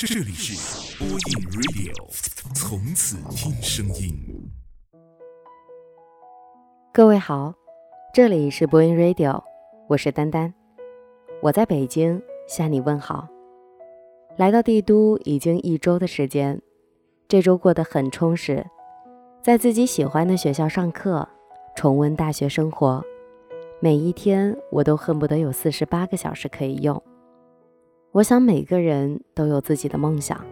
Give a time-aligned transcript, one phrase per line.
[0.00, 1.18] 这里是播音
[1.50, 1.92] Radio，
[2.54, 4.14] 从此听声音。
[6.92, 7.52] 各位好，
[8.14, 9.42] 这里是播音 Radio，
[9.88, 10.54] 我是丹丹，
[11.42, 13.26] 我在北京向你问好。
[14.36, 16.62] 来到帝都已经一周的时间，
[17.26, 18.64] 这周过得很充实，
[19.42, 21.28] 在自己喜欢的学校上课，
[21.74, 23.04] 重温大学生活，
[23.80, 27.02] 每一天我都恨不得有四十八个小时可以用。
[28.12, 30.42] 我想每个人都有自己的梦想，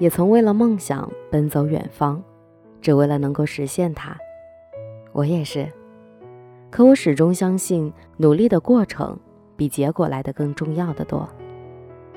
[0.00, 2.20] 也曾为了梦想奔走远方，
[2.80, 4.16] 只为了能够实现它。
[5.12, 5.70] 我也是，
[6.70, 9.16] 可我始终相信，努力的过程
[9.56, 11.28] 比结果来的更重要的多。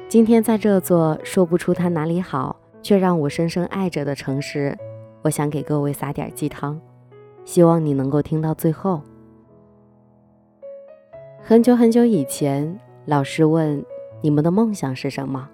[0.09, 4.75] 今天在这座说不出它哪里好，却让我深深爱着的城市，
[5.21, 6.81] 我想给各位撒点鸡汤，
[7.45, 9.01] 希望你能够听到最后。
[11.43, 13.85] 很久很久以前，老师问。
[14.21, 15.47] 你们的梦想是什么？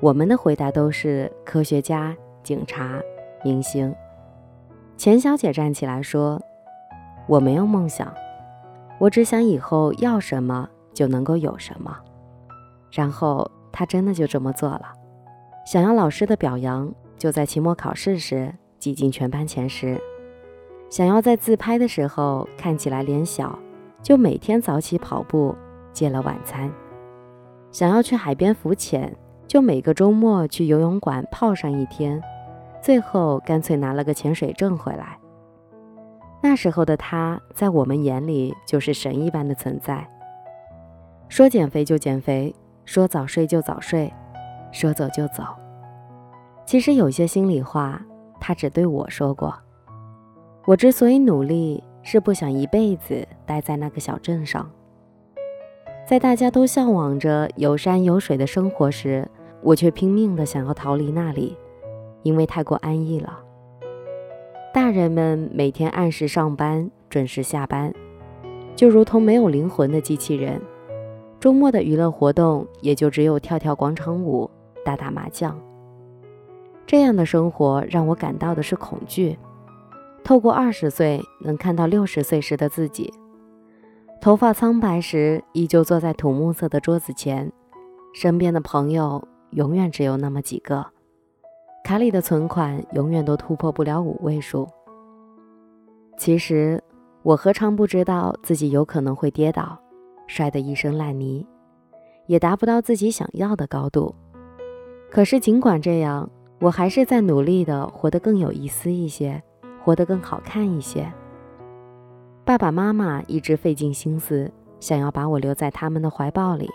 [0.00, 3.00] 我们的回答都是科学家、警察、
[3.44, 3.94] 明星。
[4.96, 6.40] 钱小姐站起来说
[7.28, 8.12] ：“我没有梦想，
[8.98, 11.96] 我只想以后要什么就能够有什么。”
[12.90, 14.92] 然后她真的就这么做了。
[15.64, 19.96] 想要老师的表扬，就在期末考试时挤进全班前十；
[20.90, 23.56] 想要在自拍的时候看起来脸小，
[24.02, 25.54] 就每天早起跑步，
[25.92, 26.68] 戒了晚餐。
[27.70, 29.14] 想要去海边浮潜，
[29.46, 32.22] 就每个周末去游泳馆泡上一天，
[32.82, 35.18] 最后干脆拿了个潜水证回来。
[36.40, 40.06] 那时候的他，在我们眼里就是神一般的存在。
[41.28, 44.12] 说减肥就减肥，说早睡就早睡，
[44.72, 45.44] 说走就走。
[46.64, 48.00] 其实有些心里话，
[48.40, 49.54] 他只对我说过。
[50.64, 54.70] 我之所以努力，是不想一辈子待在那个小镇上。
[56.08, 59.28] 在大家都向往着有山有水的生活时，
[59.60, 61.54] 我却拼命的想要逃离那里，
[62.22, 63.38] 因为太过安逸了。
[64.72, 67.92] 大人们每天按时上班，准时下班，
[68.74, 70.58] 就如同没有灵魂的机器人。
[71.38, 74.50] 周末的娱乐活动也就只有跳跳广场舞、
[74.82, 75.60] 打打麻将。
[76.86, 79.38] 这样的生活让我感到的是恐惧。
[80.24, 83.12] 透过二十岁，能看到六十岁时的自己。
[84.20, 87.50] 头发苍白时，依旧坐在土木色的桌子前，
[88.12, 90.84] 身边的朋友永远只有那么几个，
[91.84, 94.68] 卡里的存款永远都突破不了五位数。
[96.16, 96.82] 其实，
[97.22, 99.78] 我何尝不知道自己有可能会跌倒，
[100.26, 101.46] 摔得一身烂泥，
[102.26, 104.12] 也达不到自己想要的高度。
[105.12, 106.28] 可是，尽管这样，
[106.60, 109.40] 我还是在努力的活得更有意思一些，
[109.84, 111.10] 活得更好看一些。
[112.48, 114.50] 爸爸妈妈一直费尽心思
[114.80, 116.66] 想要把我留在他们的怀抱里，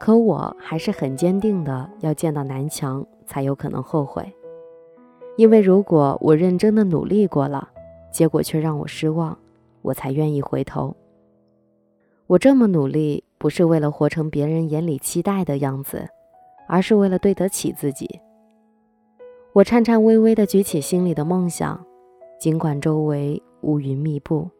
[0.00, 4.34] 可我还是很坚定的要见到南墙才有可能后悔。
[5.36, 7.68] 因为如果我认真的努力过了，
[8.10, 9.38] 结果却让我失望，
[9.82, 10.96] 我才愿意回头。
[12.26, 16.08] 我这么努力不是为了活成别人眼里期待的样子，
[16.66, 18.18] 而是为了对得起自己。
[19.52, 21.80] 我颤颤巍巍地举起心里的梦想，
[22.40, 24.50] 尽管周围乌云密布。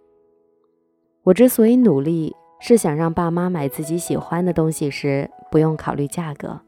[1.24, 6.60] 我之所以努力，是想让爸妈买自己喜欢的东西时不用考虑价格。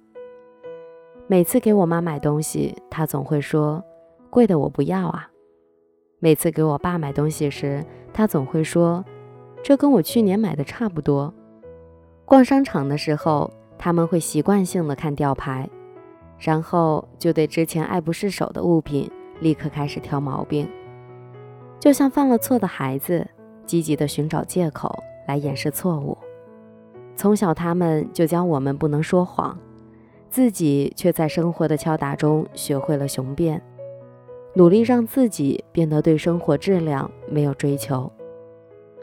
[1.27, 3.83] 每次给我妈买东西，她总会说
[4.31, 5.29] ：“贵的我不要啊。”
[6.21, 9.05] 每次给我爸买东西时，他总会说
[9.61, 11.35] ：“这跟我去年买的差不多。”
[12.25, 15.69] 逛商场的时候，他们会习惯性的看吊牌，
[16.39, 19.11] 然后就对之前爱不释手的物品
[19.41, 20.69] 立刻开始挑毛病，
[21.81, 23.27] 就像犯了错的孩子。
[23.67, 26.17] 积极的寻找借口来掩饰错误。
[27.17, 29.57] 从小，他们就教我们不能说谎，
[30.29, 33.63] 自己却在生活的敲打中学会了雄辩，
[34.55, 38.11] 努力让自己变得对生活质量没有追求，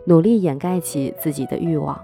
[0.06, 1.98] 努力掩盖起自己的欲望。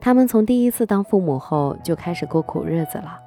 [0.00, 3.18] 他们从第一次当父母后就开始过苦日子了，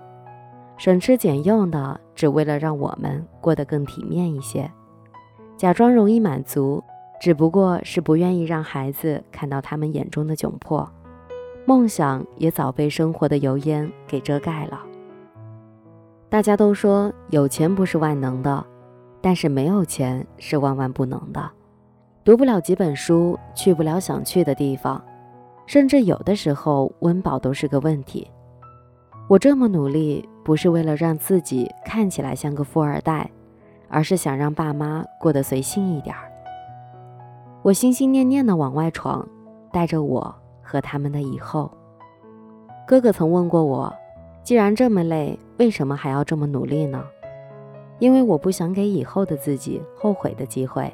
[0.78, 4.70] 省吃俭用的，只为了让我们过得更体面一些，
[5.56, 6.84] 假装容易满足。
[7.20, 10.88] 只不过是不愿意让孩子看到他们眼中的窘迫，
[11.66, 14.82] 梦想也早被生活的油烟给遮盖了。
[16.30, 18.66] 大家都说有钱不是万能的，
[19.22, 21.50] 但是没有钱是万万不能的。
[22.24, 25.02] 读不了几本书，去不了想去的地方，
[25.66, 28.30] 甚至有的时候温饱都是个问题。
[29.30, 33.30] 我这么努力，不是为了让自己看起来像个富二代，
[33.88, 36.27] 而是想让爸妈过得随性一点儿。
[37.68, 39.28] 我心心念念的往外闯，
[39.74, 41.70] 带着我和他们的以后。
[42.88, 43.94] 哥哥曾问过我
[44.42, 47.04] ：“既然这么累，为什么还要这么努力呢？
[48.00, 50.90] 因为我不想给以后的自己后悔的机会。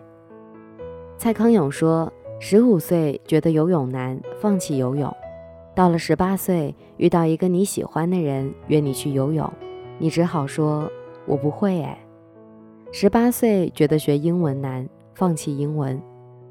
[1.16, 2.12] 蔡康永说
[2.42, 5.12] ：“十五岁觉得游泳难，放弃游泳；
[5.76, 9.48] 到了十八岁，遇到一个你喜欢的人约你去游泳，
[10.00, 10.90] 你只好说
[11.28, 11.84] ‘我不会’。
[11.86, 12.00] 哎，
[12.92, 15.96] 十八岁觉得学英文难，放弃英文；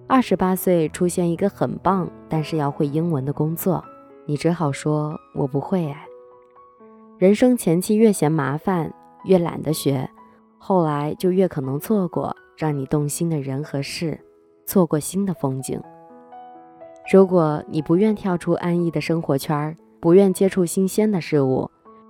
[0.07, 3.83] 二十八岁出现一个很棒但是要会英文的工作，
[4.27, 5.87] 你只好说‘我不会’。
[5.91, 6.07] 哎，
[7.19, 8.93] 人生前期越嫌麻烦，
[9.25, 10.09] 越懒得学。”
[10.59, 14.21] 后来就越可能错过让你动心的人和事，
[14.65, 15.83] 错过新的风景。
[17.11, 21.69] 如果你不愿跳出安逸的生活圈，不愿接触新鲜的事物，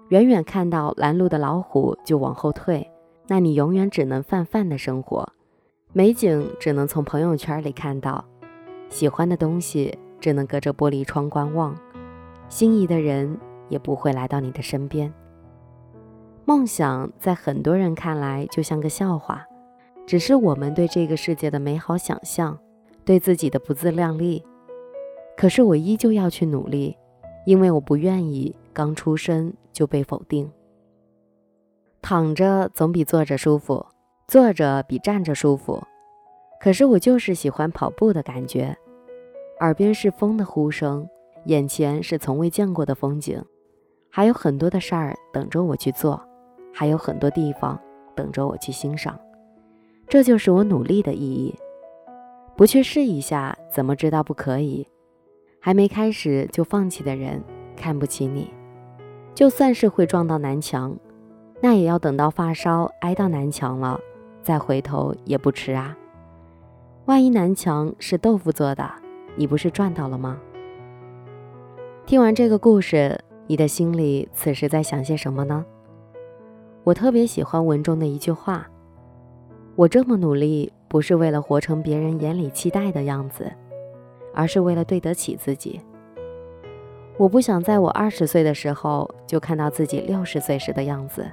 [0.08, 2.90] 远远看到拦路的老虎就往后退，
[3.26, 5.26] 那你永远只能泛泛的生活，
[5.94, 8.24] 美景只能从朋友圈里看到，
[8.88, 11.78] 喜欢的东西只能隔着玻璃窗观望，
[12.48, 15.12] 心仪的人也不会来到你的身边。
[16.46, 19.46] 梦想在很多人看来就像个笑话，
[20.06, 22.58] 只是我们对这个世界的美好想象，
[23.04, 24.42] 对自己的不自量力。
[25.36, 26.96] 可是我依旧要去努力，
[27.44, 30.50] 因为我不愿意刚出生就被否定。
[32.00, 33.84] 躺着总比坐着舒服，
[34.32, 35.82] 坐着比站着舒服。
[36.58, 38.74] 可是我就是喜欢跑步的感觉，
[39.60, 41.06] 耳边是风的呼声，
[41.44, 43.44] 眼前是从未见过的风景，
[44.08, 46.18] 还有很多的事儿等着我去做。
[46.72, 47.78] 还有很多地方
[48.14, 49.20] 等着我去欣赏，
[50.08, 51.54] 这就是我努力的意义。
[52.56, 54.88] 不去试一下，怎么知道不可以？
[55.60, 57.44] 还没开始就放弃的人，
[57.76, 58.50] 看不起你。
[59.34, 60.96] 就算是会撞到南墙，
[61.60, 64.00] 那也要等到发烧挨到南墙了，
[64.42, 65.96] 再回头也不迟啊。
[67.06, 68.90] 万一南墙是豆腐做的，
[69.36, 70.38] 你不是赚到了吗？
[72.04, 75.64] 听完这个故事，你的心里此时在想些什么呢？
[76.84, 78.68] 我特别喜欢文中的一句话
[79.76, 83.50] ：“我这么努力，不是为了活成别人眼里期待的样子，
[84.34, 85.80] 而是为了对得起自己。
[87.16, 91.30] 我不想在我二十岁的时候就看到自己六十岁时的样子。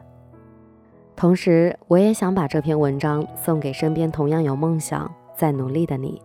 [1.19, 6.21] 同时，我也想把这篇文章送给身边同样有梦想在努力的你。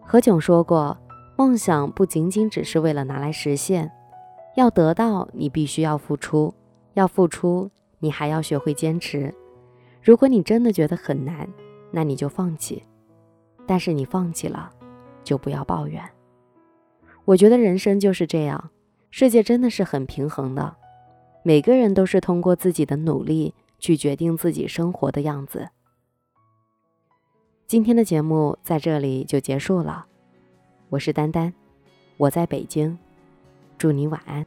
[0.00, 0.96] 何炅说过，
[1.36, 3.92] 梦想不仅仅只是为了拿来实现，
[4.56, 6.54] 要得到，你必须要付出，
[6.94, 7.70] 要付出。”
[8.00, 9.34] 你还要学会坚持。
[10.02, 11.46] 如果你真的觉得很难，
[11.90, 12.82] 那你就放弃。
[13.66, 14.70] 但是你放弃了，
[15.24, 16.02] 就不要抱怨。
[17.26, 18.70] 我觉得人生就是这样，
[19.10, 20.74] 世界真的是很平衡的。
[21.42, 25.70] 每个人都是通过自己的努力去决定自己生活的样子。
[27.66, 30.06] 今天的节目在这里就结束了。
[30.88, 31.52] 我是丹丹，
[32.16, 32.96] 我在北京，
[33.76, 34.46] 祝你晚安。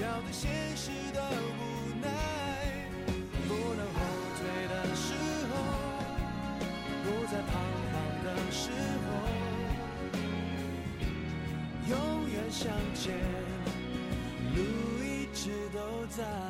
[0.00, 0.10] 面。
[0.24, 1.60] 对现实的无
[2.00, 2.08] 奈，
[3.46, 4.00] 不能后
[4.38, 5.12] 退的时
[5.50, 5.52] 候，
[7.04, 7.50] 不再彷
[7.92, 8.70] 徨的时
[9.04, 9.08] 候，
[11.88, 11.92] 永
[12.30, 13.12] 远向前，
[14.54, 14.58] 路
[15.02, 16.49] 一直都在。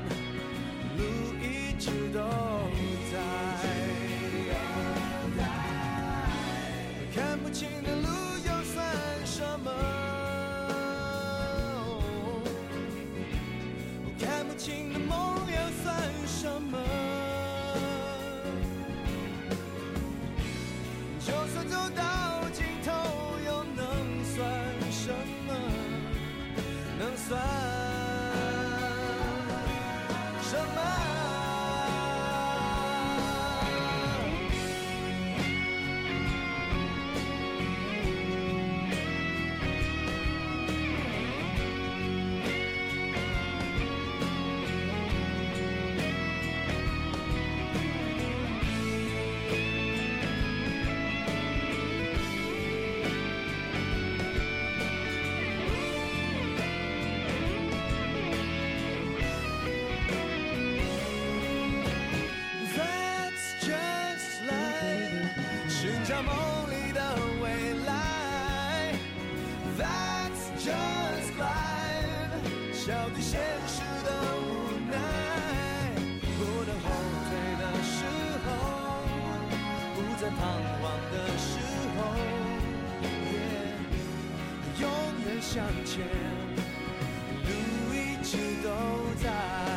[73.41, 74.45] 现实的无
[74.91, 74.93] 奈。
[76.37, 76.85] 不能后
[77.25, 77.95] 退的时
[78.45, 78.47] 候，
[79.95, 80.39] 不再彷
[80.79, 81.49] 徨的时
[81.97, 81.99] 候
[83.25, 83.33] 也
[84.79, 84.83] 永
[85.25, 85.51] 远向
[85.83, 85.91] 前。
[87.43, 87.49] 路
[87.93, 88.29] 一直
[88.63, 88.67] 都
[89.23, 89.70] 在。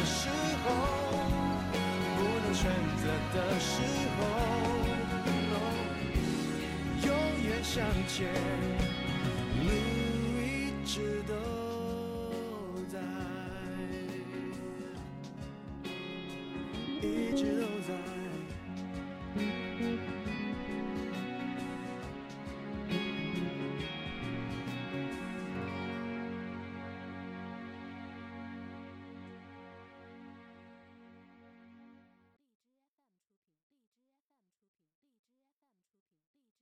[0.00, 0.30] 的时
[0.64, 0.66] 候，
[2.16, 2.64] 不能选
[2.96, 3.04] 择
[3.34, 3.82] 的时
[4.16, 4.18] 候
[7.06, 7.08] 永
[7.44, 8.16] 远向前。
[9.62, 9.68] 路
[10.40, 11.34] 一直都
[12.88, 12.98] 在，
[17.02, 17.04] 一
[17.36, 17.64] 直都